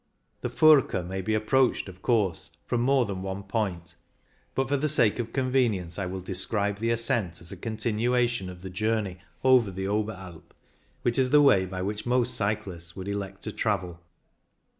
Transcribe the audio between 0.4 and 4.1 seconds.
The Furka may be approached, of course, from more than one point,